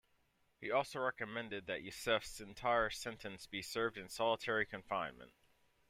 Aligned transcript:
He 0.59 0.71
also 0.71 0.99
recommended 0.99 1.67
that 1.67 1.83
Yousef's 1.83 2.41
entire 2.41 2.89
sentence 2.89 3.45
be 3.45 3.61
served 3.61 3.99
in 3.99 4.09
solitary 4.09 4.65
confinement. 4.65 5.33